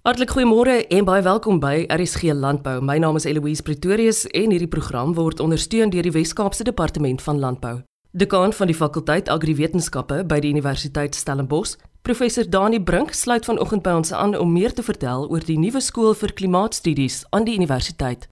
[0.00, 2.78] Hartlik goeiemôre en baie welkom by RSG Landbou.
[2.80, 7.36] My naam is Eloise Pretorius en hierdie program word ondersteun deur die Wes-Kaapse Departement van
[7.42, 7.74] Landbou.
[8.16, 13.98] Dekaan van die fakulteit Agriwetenskappe by die Universiteit Stellenbosch, professor Dani Brink sluit vanoggend by
[14.00, 18.24] ons aan om meer te vertel oor die nuwe skool vir klimaatstudies aan die universiteit.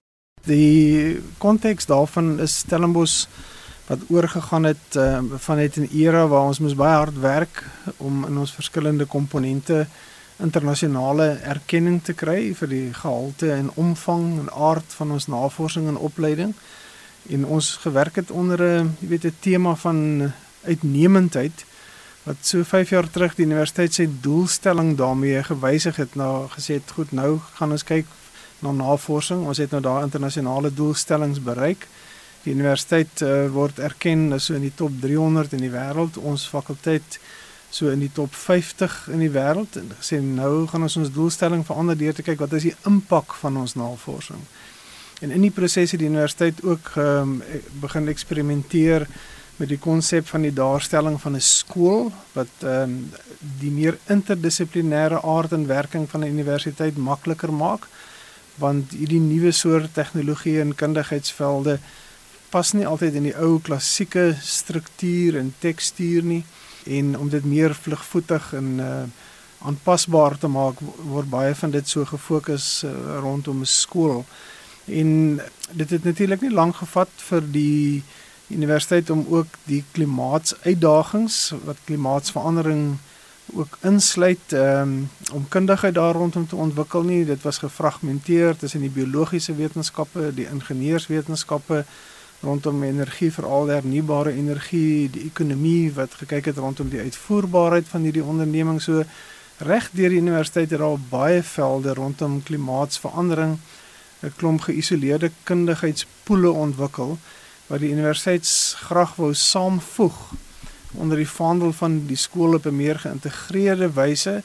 [0.49, 3.27] Die konteks daarvan is Stellenbosch
[3.93, 7.61] wat oorgegaan het uh, vanuit 'n era waar ons moes baie hard werk
[7.97, 9.85] om in ons verskillende komponente
[10.39, 15.97] internasionale erkenning te kry vir die gehalte en omvang en aard van ons navorsing en
[15.97, 16.53] opleiding.
[17.29, 20.31] En ons gewerk het onder 'n, jy weet, 'n tema van
[20.63, 21.65] uitnemendheid
[22.23, 26.91] wat so 5 jaar terug die universiteit se doelstelling daarmee gewysig het na gesê het
[26.91, 28.05] goed nou gaan ons kyk
[28.59, 29.45] na navorsing.
[29.47, 31.87] Ons het nou daai internasionale doelstellings bereik.
[32.43, 36.17] Die universiteit uh, word erken as so in die top 300 in die wêreld.
[36.17, 37.19] Ons fakulteit
[37.69, 41.65] so in die top 50 in die wêreld en gesê nou gaan ons ons doelstelling
[41.65, 44.41] verander deur te kyk wat is die impak van ons navorsing.
[45.21, 47.41] En in die proses het die universiteit ook um,
[47.83, 49.05] begin eksperimenteer
[49.59, 53.11] met die konsep van die daarstelling van 'n skool wat ehm um,
[53.59, 57.87] die meer interdissiplinêre aard en werking van 'n universiteit makliker maak
[58.55, 61.79] want hierdie nuwe soort tegnologie en kundigheidsvelde
[62.49, 66.43] pas nie altyd in die ou klassieke struktuur en tekstuur nie
[66.85, 69.03] en om dit meer vlugvoetig en uh
[69.59, 70.79] aanpasbaar te maak
[71.11, 74.25] word baie van dit so gefokus uh, rondom 'n skool.
[74.85, 78.03] En dit het natuurlik nie lank gevat vir die
[78.47, 82.97] universiteit om ook die klimaatsuitdagings wat klimaatsverandering
[83.53, 87.25] ook insluit um, om kundigheid daar rondom te ontwikkel nie.
[87.25, 91.85] Dit was gefragmenteer tussen die biologiese wetenskappe, die ingenieurswetenskappe,
[92.41, 98.23] rondom energie veral hernubare energie, die ekonomie wat gekyk het rondom die uitvoerbaarheid van hierdie
[98.23, 98.81] onderneming.
[98.81, 99.03] So
[99.59, 103.57] reg deur die universiteit het daar baie velde rondom klimaatsverandering
[104.23, 107.17] 'n klomp geïsoleerde kundigheidspoele ontwikkel
[107.67, 108.47] wat die universiteit
[108.87, 110.17] graag wou saamvoeg
[110.91, 114.41] onder die vaandel van die skool op 'n meer geïntegreerde wyse.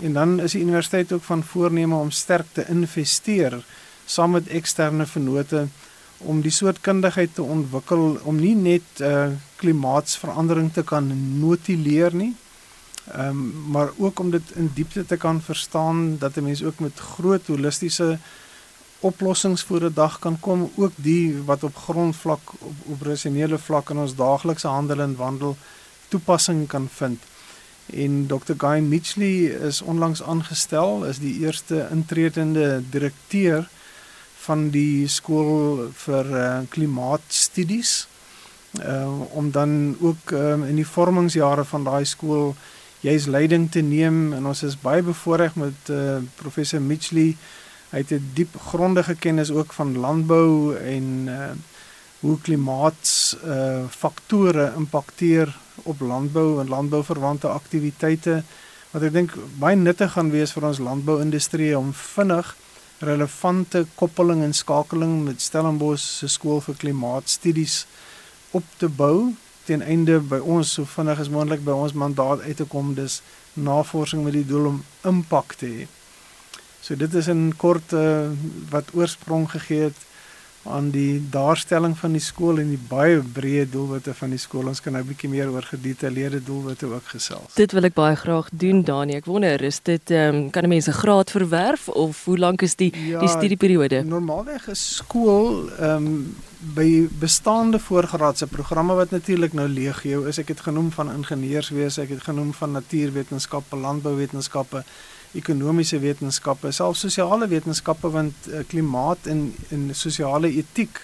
[0.00, 3.64] En dan is die universiteit ook van voorneme om sterk te investeer
[4.04, 5.66] saam met eksterne vennote
[6.24, 9.30] om die soort kundigheid te ontwikkel om nie net uh
[9.62, 11.06] klimaatsverandering te kan
[11.38, 12.32] notuleer nie.
[13.12, 16.78] Ehm um, maar ook om dit in diepte te kan verstaan dat 'n mens ook
[16.78, 18.18] met groot holistiese
[19.00, 23.98] oplossings voor 'n dag kan kom, ook die wat op grondvlak op operasionele vlak in
[23.98, 25.56] ons daaglikse handel en wandel
[26.08, 27.20] toepassing kan vind.
[27.86, 28.52] En Dr.
[28.56, 33.68] Guy Mitchley is onlangs aangestel as die eerste intredende direkteur
[34.46, 38.06] van die skool vir uh, klimaatstudies.
[38.80, 42.54] Uh, om dan ook um, in die vormingsjare van daai skool
[43.04, 44.32] jy's leiding te neem.
[44.32, 47.36] En ons is baie bevoorreg met uh, professor Mitchley.
[47.92, 51.52] Hy het 'n diep grondige kennis ook van landbou en uh,
[52.20, 58.42] hoe klimaats uh, faktore impakteer op landbou en landbouverwante aktiwiteite.
[58.90, 62.56] Wat ek dink baie nuttig gaan wees vir ons landbouindustrie om vinnig
[63.02, 67.82] relevante koppeling en skakeling met Stellenbosch se skool vir klimaatstudies
[68.54, 69.32] op te bou
[69.66, 73.20] ten einde by ons so vinnig as moontlik by ons mandaat uit te kom dis
[73.54, 75.88] navorsing met die doel om impak te hê.
[76.82, 78.30] So dit is 'n kort uh,
[78.70, 79.98] wat oorsprong gegee het
[80.64, 84.68] aan die daarstelling van die skool en die baie breë doelwitte van die skool.
[84.70, 87.54] Ons kan nou 'n bietjie meer oor gedetailleerde doelwitte ook gesels.
[87.54, 89.14] Dit wil ek baie graag doen, Dani.
[89.14, 92.92] Ek wonder, is dit ehm um, kan mense graad verwerf of hoe lank is die
[93.08, 94.02] ja, die studieperiode?
[94.04, 96.36] Normaalweg 'n skool ehm um,
[96.74, 100.38] by bestaande voorgraadse programme wat natuurlik nou legio is.
[100.38, 104.84] Ek het genoem van ingenieurswese, ek het genoem van natuurwetenskappe, landbouwetenskappe
[105.38, 111.00] ekonomiese wetenskappe, selfs sosiale wetenskappe want uh, klimaat en en sosiale etiek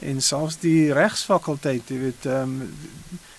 [0.00, 2.78] en selfs die regsfakulteit, jy weet, ehm um,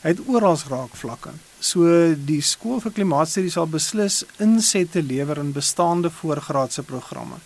[0.01, 1.31] hy het oral raakvlakke.
[1.61, 1.85] So
[2.17, 7.37] die skool vir klimaatstudie sal beslis insette lewer in bestaande voorgraadse programme.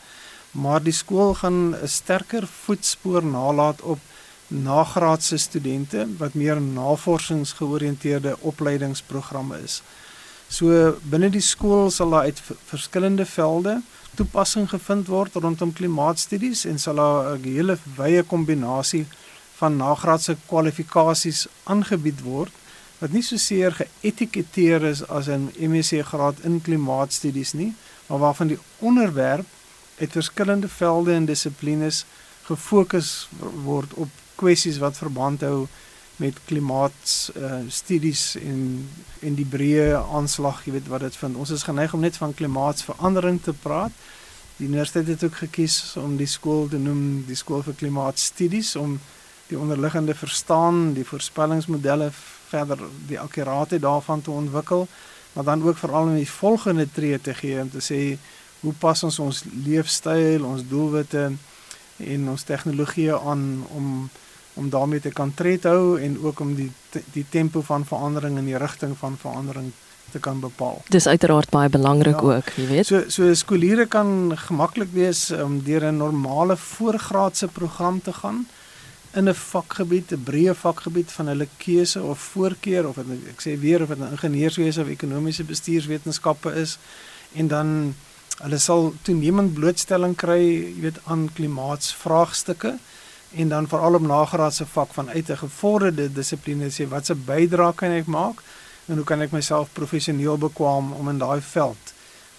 [0.56, 4.00] Maar die skool gaan 'n sterker voetspoor nalat op
[4.48, 9.82] nagraadse studente wat meer navorsingsgeoriënteerde opleidingsprogramme is.
[10.50, 13.82] So binne die skool sal daar uit verskillende velde
[14.16, 19.06] toepassing gevind word rondom klimaatstudies en sal daar 'n hele wye kombinasie
[19.58, 22.54] van nagraadse kwalifikasies aangebied word
[23.00, 27.74] wat nie so seer geetiketeer is as 'n MSc graad in klimaatstudies nie,
[28.08, 29.46] maar waarvan die onderwerp
[30.00, 32.06] uit verskillende velde en dissiplines
[32.44, 33.28] gefokus
[33.64, 35.68] word op kwessies wat verband hou
[36.18, 38.90] met klimaat uh, studies en
[39.20, 41.36] en die breë aanslag, jy weet wat dit vind.
[41.42, 43.92] Ons is geneig om net van klimaatsverandering te praat.
[44.58, 49.00] Die universiteit het ook gekies om die skool te noem die skool vir klimaatstudies om
[49.50, 52.10] die onderliggende verstaan, die voorspellingsmodelle
[52.50, 52.80] verder
[53.10, 54.88] die akkuraatheid daarvan te ontwikkel,
[55.34, 58.18] maar dan ook veral om die volgende tree te gee om te sê
[58.60, 61.32] hoe pas ons ons leefstyl, ons doelwitte
[61.98, 64.10] en ons tegnologie aan om
[64.56, 66.72] om daarmee te kan tred hou en ook om die
[67.14, 69.72] die tempo van verandering in die rigting van verandering
[70.12, 70.82] te kan bepaal.
[70.90, 72.36] Dis uiteraard baie belangrik ja.
[72.36, 72.88] ook, jy weet.
[72.88, 78.46] So so skooliere kan gemaklik wees om deur 'n normale voorgraadse program te gaan
[79.14, 83.60] in 'n vakgebied, 'n breë vakgebied van hulle keuse of voorkeur of het, ek sê
[83.60, 86.78] weer of dit 'n ingenieurswese of ekonomiese bestuurswetenskappe is
[87.34, 87.96] en dan
[88.44, 90.42] hulle sal toenemend blootstelling kry,
[90.76, 92.78] jy weet, aan klimaatsvraagstukke
[93.36, 97.92] en dan veral op nagraadse vak vanuit 'n gevorderde dissipline sê wat se bydrae kan
[97.92, 98.44] ek maak
[98.86, 101.94] en hoe kan ek myself professioneel bekwam om in daai veld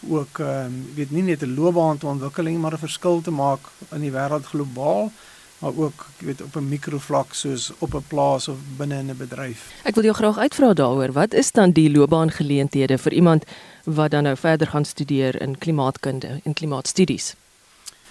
[0.08, 3.30] ook ehm um, weet nie net 'n loopbaan te ontwikkel nie maar 'n verskil te
[3.30, 3.60] maak
[3.92, 5.10] in die wêreld globaal
[5.58, 9.70] maar ook weet op 'n mikrovlak soos op 'n plaas of binne in 'n bedryf.
[9.82, 13.44] Ek wil jou graag uitvra daaroor, wat is dan die loopbaangeleenthede vir iemand
[13.84, 17.34] wat dan nou verder gaan studeer in klimaatkunde en klimaatstudies?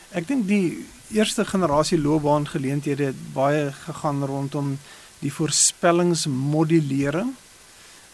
[0.10, 4.80] Ek dink die eerste generasie loopbaangeleenthede het baie gegaan rondom
[5.20, 7.34] die voorspellingsmodellering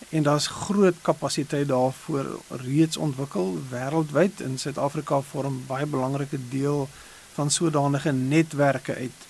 [0.09, 2.25] en daar's groot kapasiteit daarvoor
[2.65, 6.89] reeds ontwikkel wêreldwyd in Suid-Afrika vorm baie belangrike deel
[7.33, 9.29] van sodanige netwerke uit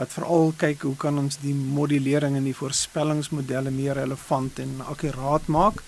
[0.00, 5.50] wat veral kyk hoe kan ons die modellering en die voorspellingsmodelle meer relevant en akkuraat
[5.52, 5.82] maak.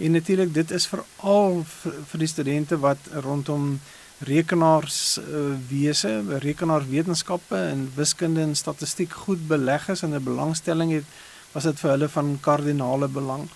[0.00, 3.74] En natuurlik dit is veral vir, vir die studente wat rondom
[4.20, 6.10] rekenaars uh, wese,
[6.44, 11.04] rekenaarwetenskappe en wiskunde en statistiek goed beleg is en 'n belangstelling het,
[11.52, 13.48] was dit vir hulle van kardinale belang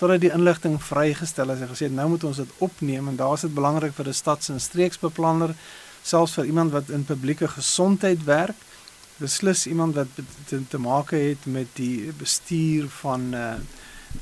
[0.00, 3.40] totdat die inligting vrygestel is en gesê nou moet ons dit opneem en daar is
[3.40, 5.54] dit belangrik vir 'n stads- en streeksbeplanner
[6.02, 8.56] selfs vir iemand wat in publieke gesondheid werk,
[9.16, 10.08] beslis iemand wat
[10.46, 13.54] te, te maak het met die bestuur van uh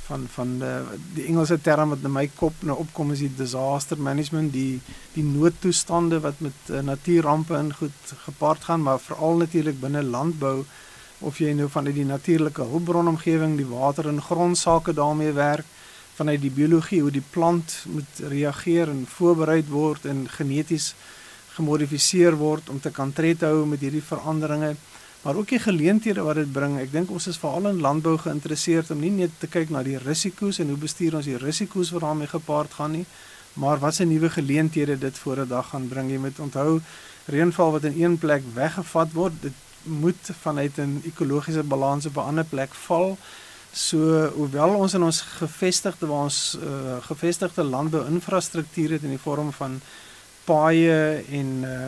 [0.07, 3.35] van van die, uh, die Engelse term wat in my kop nou opkom is die
[3.37, 4.81] disaster management, die
[5.15, 10.65] die noodtoestande wat met uh, natuurrampe in goed gepaard gaan, maar veral natuurlik binne landbou
[11.19, 15.67] of jy nou vanuit die natuurlike hulpbronomgewing, die water en grondsake daarmee werk,
[16.15, 20.93] vanuit die biologie hoe die plant moet reageer en voorberei word en geneties
[21.57, 24.77] gemodifiseer word om te kan tred hou met hierdie veranderinge
[25.23, 26.79] maar ook die geleenthede wat dit bring.
[26.79, 29.99] Ek dink ons is veral in landbou geïnteresseerd om nie net te kyk na die
[29.99, 33.07] risiko's en hoe bestuur ons die risiko's wat daarmee gepaard gaan nie,
[33.59, 36.11] maar wat se nuwe geleenthede dit voor 'n dag gaan bring.
[36.11, 36.81] Jy moet onthou
[37.27, 42.29] reënval wat in een plek weggevat word, dit moet vanuit 'n ekologiese balans op 'n
[42.31, 43.19] ander plek val.
[43.73, 43.99] So
[44.35, 49.81] hoewel ons in ons gevestigde waar ons uh, gevestigde landbou-infrastruktuur het in die vorm van
[50.49, 50.99] paaie
[51.41, 51.79] en uh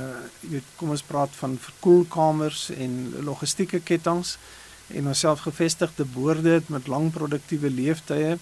[0.51, 2.95] jy kom ons praat van verkoelkamers en
[3.27, 4.37] logistieke ketTINGS
[4.99, 8.39] en onsself gevestigde boorde met lang produktiewe leeftye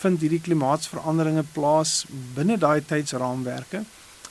[0.00, 1.98] vind hierdie klimaatsveranderinge plaas
[2.38, 3.84] binne daai tydsraamwerke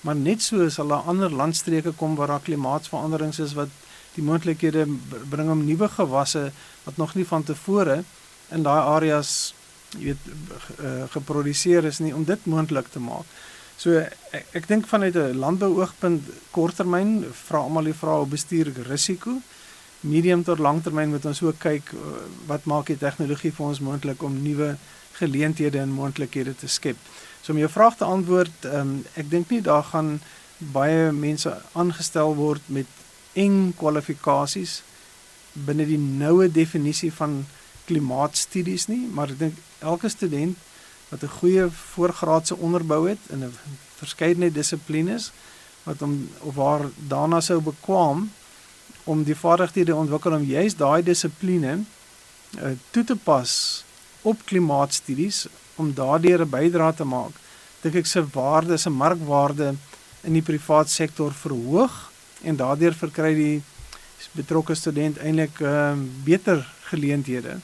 [0.05, 3.71] maar net so sal daar ander landstreke kom waar daar klimaatsveranderings is wat
[4.15, 4.85] die moontlikhede
[5.31, 6.49] bring om nuwe gewasse
[6.85, 8.01] wat nog nie van tevore
[8.55, 9.53] in daai areas
[9.99, 13.27] jy weet uh, geproduseer is nie om dit moontlik te maak.
[13.77, 18.87] So ek, ek dink vanuit 'n landbouoogpunt korttermyn vra almal die vraag hoe bestuur ek
[18.87, 19.41] risiko.
[20.01, 21.99] Medium tot langtermyn moet ons ook kyk uh,
[22.47, 24.77] wat maak die tegnologie vir ons moontlik om nuwe
[25.19, 26.97] geleenthede en moontlikhede te skep.
[27.41, 30.19] So om jou vraag te antwoord, um, ek dink nie daar gaan
[30.57, 32.87] baie mense aangestel word met
[33.33, 34.81] eng kwalifikasies
[35.53, 37.45] binne die noue definisie van
[37.87, 40.57] klimaatstudies nie, maar ek dink elke student
[41.09, 43.53] wat 'n goeie voorgraadse onderbou het in 'n
[43.95, 45.31] verskeidenheid dissiplines
[45.83, 48.31] wat hom of waar daarna sou bekwam
[49.03, 51.83] om die vaardighede ontwikkel om juis daai dissipline
[52.57, 53.83] uh, toe te pas
[54.21, 55.45] op klimaatstudies
[55.75, 57.33] om daardeur 'n bydrae te maak.
[57.81, 59.75] Dink ek se waarde se markwaarde
[60.21, 63.63] in die privaat sektor verhoog en daardeur verkry die
[64.31, 65.93] betrokke student eintlik uh,
[66.23, 67.59] beter geleenthede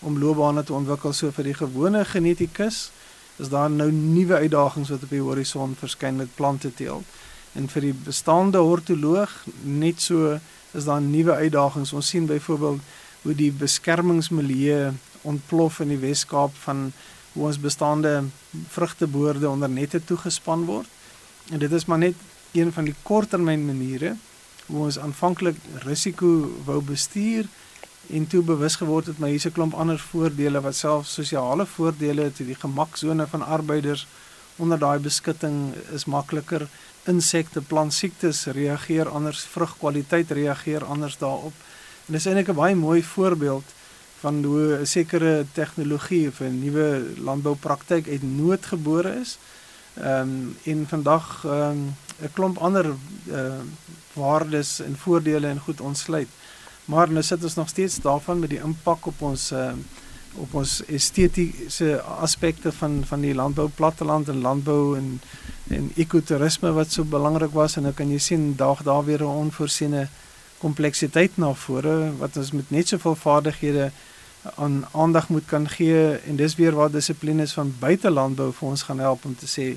[0.00, 1.12] om loopbane te ontwikkel.
[1.12, 2.88] So vir die gewone genetikus
[3.38, 7.02] is daar nou nuwe uitdagings wat op die horison verskyn met plante teel.
[7.54, 10.38] En vir die bestaande hortoloog net so
[10.76, 11.92] is daar nuwe uitdagings.
[11.92, 12.80] Ons sien byvoorbeeld
[13.22, 16.90] hoe die beskermingsmilieu ontplof in die Wes-Kaap van
[17.32, 18.24] hoe ons bestaande
[18.74, 20.88] vrugteboorde onder nette toegespan word.
[21.50, 22.14] En dit is maar net
[22.52, 24.14] een van die korttermyn maniere
[24.68, 26.28] hoe ons aanvanklik risiko
[26.64, 27.48] wou bestuur
[28.10, 32.22] en toe bewus geword het maar hier's 'n klomp ander voordele wat selfs sosiale voordele
[32.22, 34.06] het, die gemaksone van arbeiders
[34.56, 36.68] onder daai beskutting is makliker
[37.04, 41.52] insekte, plantsiektes reageer anders, vrugkwaliteit reageer anders daarop.
[42.06, 43.64] En dis eintlik 'n baie mooi voorbeeld
[44.20, 49.38] van hoe 'n sekere tegnologie of 'n nuwe landboupraktyk uit nood gebore is.
[49.94, 52.86] Ehm um, en vandag ehm um, 'n klomp ander
[53.30, 53.60] uh
[54.12, 56.28] waardes en voordele en goed ontsluit.
[56.88, 59.72] Maar nou sit ons nog steeds daarvan met die impak op ons uh
[60.38, 65.20] op ons estetiese aspekte van van die landbou platteland en landbou en
[65.68, 67.76] en ekotourisme wat so belangrik was.
[67.76, 70.08] En nou kan jy sien daag daar weer 'n onvoorsiene
[70.58, 73.90] kompleksiteit na vore wat ons met net soveel vaardighede
[74.54, 76.18] aan aandag moet kan gee.
[76.18, 79.76] En dis weer waar dissiplines van buitelandbou vir ons gaan help om te sê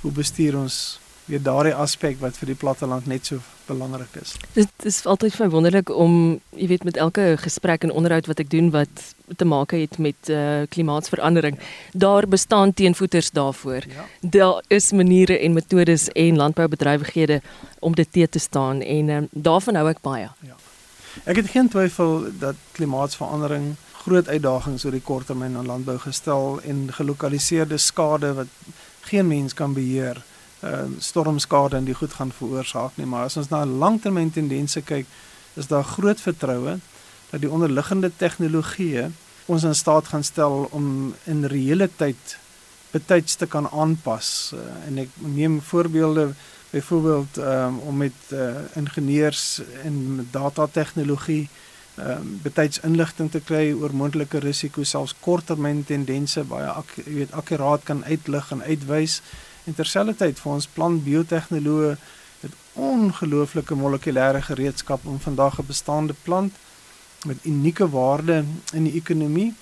[0.00, 4.34] hoe bestuur ons weer daardie aspek wat vir die platteland net so belangrik is.
[4.56, 6.12] Dit is altyd vir my wonderlik om
[6.56, 9.02] jy weet met elke gesprek en onderhoud wat ek doen wat
[9.36, 11.58] te maak het met uh, klimaatsverandering.
[11.92, 13.84] Daar bestaan teenvoeters daarvoor.
[13.92, 14.06] Ja.
[14.20, 17.42] Daar is maniere en metodes en landboubedrywighede
[17.78, 20.30] om dit te te staan en um, daarvan hou ek baie.
[20.40, 20.56] Ja.
[21.24, 23.74] Ek het geen twyfel dat klimaatsverandering
[24.08, 28.46] groot uitdagings oor die korttermyn aan landbou gestel en gelokaliseerde skade wat
[29.10, 30.22] geen mens kan beheer
[30.64, 35.06] uh, stormskade en die goed gaan veroorsaak nie, maar as ons na langtermyn tendense kyk,
[35.58, 36.78] is daar groot vertroue
[37.30, 39.08] dat die onderliggende tegnologieë
[39.48, 42.36] ons in staat gaan stel om in reële tyd
[42.92, 44.52] betyds te kan aanpas.
[44.54, 46.30] Uh, en ek neem voorbeelde
[46.70, 51.48] byvoorbeeld um, om met uh, ingenieurs en data tegnologie
[51.96, 57.86] um, betyds inligting te kry oor moontlike risiko's selfs korttermyn tendense baie jy weet akkuraat
[57.88, 59.20] kan uitlig en uitwys
[59.68, 61.90] En terselfdertyd vir ons plant biotehnoloë
[62.40, 66.54] het ongelooflike molekulêre gereedskap om vandag 'n bestaande plant
[67.26, 69.54] met unieke waarde in die ekonomie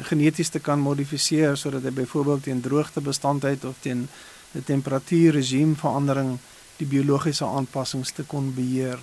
[0.00, 4.08] geneties te kan modifiseer sodat hy byvoorbeeld teen droogtebestandheid of teen
[4.54, 6.38] 'n temperatuurregime verandering
[6.76, 8.98] die biologiese aanpassings te kon beheer.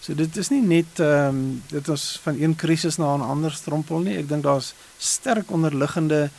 [0.00, 3.52] So dit is nie net ehm um, dit ons van een krisis na 'n ander
[3.52, 4.16] strompel nie.
[4.16, 6.30] Ek dink daar's sterk onderliggende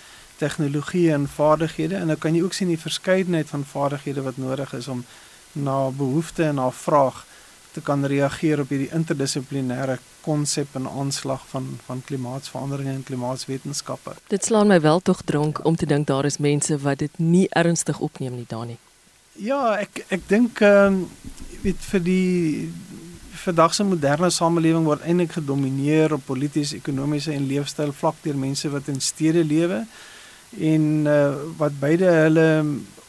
[0.42, 4.74] tegnologie en vaardighede en dan kan jy ook sien die verskeidenheid van vaardighede wat nodig
[4.78, 5.06] is om
[5.52, 7.26] na behoeftes en na vraag
[7.72, 14.16] te kan reageer op hierdie interdissiplinêre konsep en aanslag van van klimaatsverandering en klimaatswetenskappe.
[14.28, 17.48] Dit slaan my wel tog dronk om te dink daar is mense wat dit nie
[17.50, 18.78] ernstig opneem nie, Dani.
[19.40, 21.06] Ja, ek ek dink ehm um,
[21.62, 22.72] weet vir die
[23.42, 28.70] vandag se moderne samelewing word eintlik gedomeineer op polities, ekonomiese en leefstyl vlak deur mense
[28.70, 29.86] wat in stede lewe
[30.60, 32.48] en uh, wat beide hulle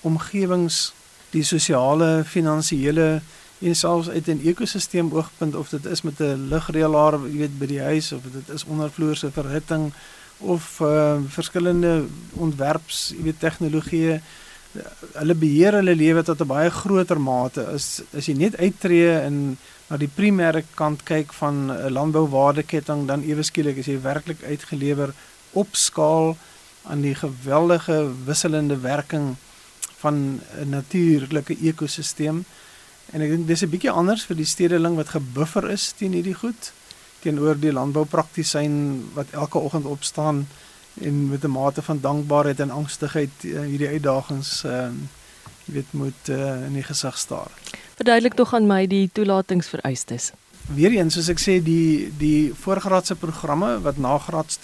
[0.00, 0.92] omgewings
[1.30, 3.22] die sosiale, finansiële
[3.62, 7.66] en selfs uit 'n ekosisteem oogpunt of dit is met 'n ligreëlaar, jy weet by
[7.66, 9.92] die huis of dit is ondervloerse verhitting
[10.38, 14.20] of uh, verskillende ontwerps, jy weet tegnologieë
[15.12, 17.66] hulle beheer hulle lewe tot 'n baie groter mate.
[17.66, 19.58] As as jy net uittreë en
[19.90, 25.12] na die primêre kant kyk van 'n landbouwaardeketting dan ewe skielik is jy werklik uitgelewer
[25.52, 26.37] op skaal
[26.82, 29.36] aan die geweldige wisselende werking
[30.02, 32.44] van 'n natuurlike ekosisteem.
[33.12, 36.34] En ek dink dis 'n bietjie anders vir die stedeling wat gebuffer is teen hierdie
[36.34, 36.72] goed
[37.22, 38.74] teenoor die landboupraktisyn
[39.14, 40.48] wat elke oggend opstaan
[41.00, 44.90] en met 'n mate van dankbaarheid en angstigheid uh, hierdie uitdagings uh
[45.64, 47.50] jy weet moet uh, in die gesig staar.
[47.94, 50.32] Verduidelik tog aan my die toelatingsvereistes.
[50.74, 54.58] Weereens soos ek sê die die voorgraadse programme wat nagraads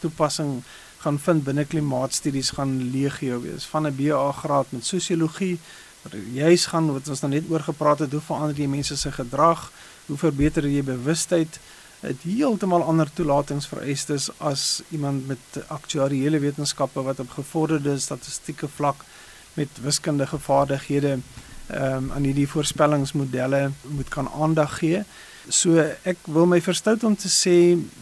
[0.00, 0.62] toepassing
[1.04, 5.58] gaan vind binne klimaatstudies gaan legio wees van 'n BA graad met sosiologie
[6.02, 9.12] wat juis gaan wat ons nou net oor gepraat het hoe verander jy mense se
[9.12, 9.70] gedrag
[10.06, 11.58] hoe verbeter jy bewustheid
[12.02, 19.04] het heeltemal ander toelatingsvereistes as iemand met aktuariële wetenskappe wat op gevorderde statistieke vlak
[19.54, 21.18] met wiskundige vaardighede
[21.70, 25.04] um, aan hierdie voorspellingsmodelle moet kan aandag gee.
[25.48, 27.56] So ek wil my verstout om te sê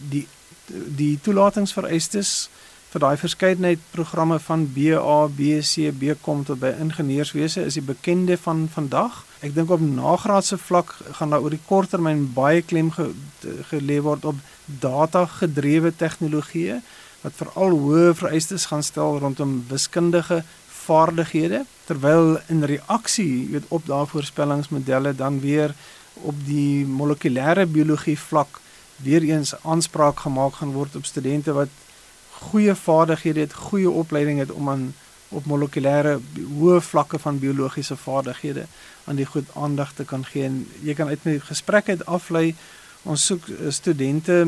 [0.09, 0.27] die
[0.71, 2.49] die toelatingsvereistes
[2.91, 8.65] vir daai verskeidenheid programme van BA, BC, BCom tot by ingenieurswese is die bekende van
[8.73, 9.21] vandag.
[9.39, 13.13] Ek dink op nagraadse vlak gaan daar oor die korttermyn baie klem ge,
[13.69, 14.41] gelê word op
[14.83, 16.81] data gedrewe tegnologieë
[17.21, 20.41] wat veral hoë vereistes gaan stel rondom wiskundige
[20.81, 25.75] vaardighede terwyl in reaksie weet op daardie voorspellingsmodelle dan weer
[26.27, 28.59] op die molekulêre biologie vlak
[29.05, 31.71] weer eens aanspraak gemaak gaan word op studente wat
[32.49, 34.91] goeie vaardighede het, goeie opleiding het om aan
[35.31, 36.17] op molekulêre
[36.59, 38.65] hoë vlakke van biologiese vaardighede
[39.07, 40.43] aan die goed aandag te kan gee.
[40.43, 42.51] En jy kan uit my gesprek uit aflei
[43.07, 44.43] ons soek eh, studente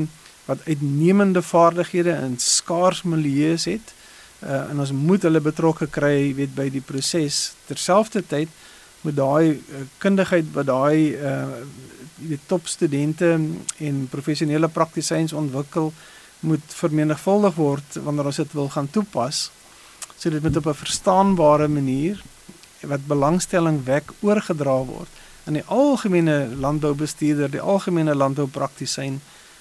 [0.45, 3.93] wat uitnemende vaardighede in skaars milieus het.
[4.43, 8.51] Uh, en ons moet hulle betrokke kry weet by die proses terselfdertyd
[9.07, 11.62] met daai uh, kundigheid wat daai uh
[12.23, 13.29] die topstudente
[13.83, 15.89] en professionele praktisyns ontwikkel
[16.43, 19.50] moet vermenigvuldig word wanneer ons dit wil gaan toepas.
[20.17, 22.23] So dit moet op 'n verstaanbare manier
[22.81, 25.09] wat belangstelling wek oorgedra word
[25.45, 29.19] aan die algemene landboubestuurder, die algemene landboupraktisyn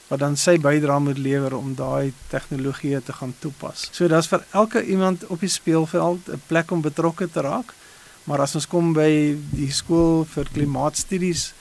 [0.08, 3.88] wat dan sy bydrae moet lewer om daai tegnologie te gaan toepas.
[3.96, 7.74] So daar's vir elke iemand op die speelveld 'n plek om betrokke te raak.
[8.24, 11.52] Maar as ons kom by die skool vir klimaatstudies,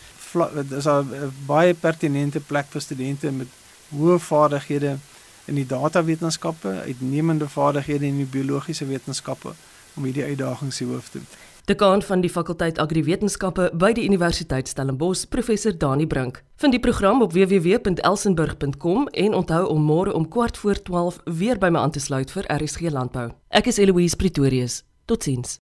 [0.70, 3.48] dis 'n baie pertinente plek vir studente met
[3.96, 4.98] hoë vaardighede
[5.46, 9.54] in die datawetenskappe, uitnemende vaardighede in die biologiese wetenskappe
[9.96, 11.32] om hierdie uitdagings se hoof te doen.
[11.70, 16.42] Dekaan van die fakulteit Agriwetenskappe by die Universiteit Stellenbosch, professor Dani Brink.
[16.58, 21.92] Vind die program op www.elsenburg.com en onthou om môre om 12:15 weer by my aan
[21.92, 23.30] te sluit vir RSG Landbou.
[23.50, 24.84] Ek is Eloise Pretorius.
[25.06, 25.62] Totsiens.